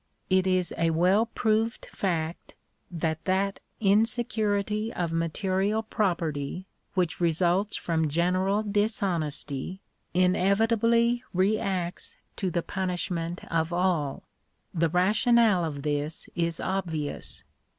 [0.31, 2.55] It is a well proved fact,
[2.89, 9.79] that that insecurity of material property which results from general dishonesty,
[10.15, 14.23] inevitably reacts to the punishment of all.
[14.73, 17.43] The rationale of this is obvious.